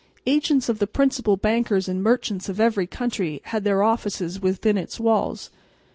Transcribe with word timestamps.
Agents 0.25 0.67
of 0.67 0.79
the 0.79 0.87
principal 0.87 1.37
bankers 1.37 1.87
and 1.87 2.01
merchants 2.01 2.49
of 2.49 2.59
every 2.59 2.87
country 2.87 3.39
had 3.43 3.63
their 3.63 3.83
offices 3.83 4.41
within 4.41 4.75
its 4.75 4.99
walls. 4.99 5.51